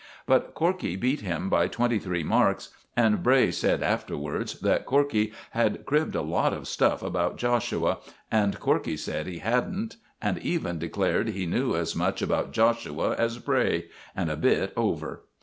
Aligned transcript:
But 0.25 0.55
Corkey 0.55 0.95
beat 0.95 1.21
him 1.21 1.47
by 1.47 1.67
twenty 1.67 1.99
three 1.99 2.23
marks; 2.23 2.69
and 2.97 3.21
Bray 3.21 3.51
said 3.51 3.83
afterwards 3.83 4.59
that 4.61 4.87
Corkey 4.87 5.31
had 5.51 5.85
cribbed 5.85 6.15
a 6.15 6.23
lot 6.23 6.53
of 6.53 6.67
stuff 6.67 7.03
about 7.03 7.37
Joshua, 7.37 7.99
and 8.31 8.59
Corkey 8.59 8.97
said 8.97 9.27
he 9.27 9.37
hadn't, 9.37 9.97
and 10.19 10.39
even 10.39 10.79
declared 10.79 11.27
he 11.27 11.45
knew 11.45 11.75
as 11.75 11.95
much 11.95 12.23
about 12.23 12.51
Joshua 12.51 13.13
as 13.19 13.37
Bray, 13.37 13.89
and 14.15 14.31
a 14.31 14.35
bit 14.35 14.73
over. 14.75 15.21